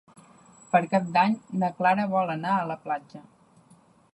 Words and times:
Per 0.71 0.79
Cap 0.93 1.11
d'Any 1.17 1.35
na 1.63 1.69
Clara 1.81 2.07
vol 2.15 2.33
anar 2.37 2.55
a 2.55 2.65
la 2.73 2.79
platja. 2.87 3.23